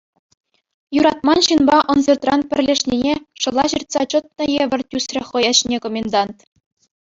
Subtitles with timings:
[0.99, 3.13] Юратман ҫынпа ӑнсӑртран пӗрлешнине
[3.45, 6.37] шӑла ҫыртса чӑтнӑ евӗр тӳсрӗ хӑй ӗҫне комендант.